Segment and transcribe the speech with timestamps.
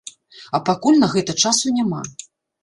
[0.57, 2.01] А пакуль на гэта часу няма.